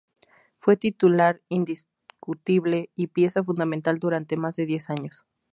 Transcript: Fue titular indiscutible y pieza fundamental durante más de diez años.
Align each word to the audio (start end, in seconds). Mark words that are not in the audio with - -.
Fue 0.57 0.77
titular 0.77 1.41
indiscutible 1.47 2.89
y 2.95 3.05
pieza 3.05 3.43
fundamental 3.43 3.99
durante 3.99 4.35
más 4.35 4.55
de 4.55 4.65
diez 4.65 4.89
años. 4.89 5.25